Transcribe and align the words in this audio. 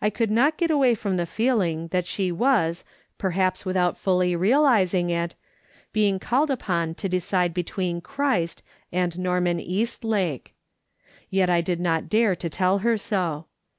I 0.00 0.08
could 0.08 0.30
not 0.30 0.56
get 0.56 0.70
away 0.70 0.94
from 0.94 1.18
the 1.18 1.26
feeling 1.26 1.88
that 1.88 2.06
she 2.06 2.32
was, 2.32 2.82
perhaps 3.18 3.66
without 3.66 3.98
fully 3.98 4.34
realising 4.34 5.10
it, 5.10 5.34
being 5.92 6.18
called 6.18 6.50
upon 6.50 6.94
to 6.94 7.10
decide 7.10 7.52
between 7.52 8.00
Christ 8.00 8.62
and 8.90 9.12
Xorman 9.12 9.60
Eastlake. 9.60 10.54
Yet 11.28 11.50
I 11.50 11.60
did 11.60 11.78
not 11.78 12.08
dare 12.08 12.34
to 12.36 12.48
tell 12.48 12.78
her 12.78 12.96
so. 12.96 13.48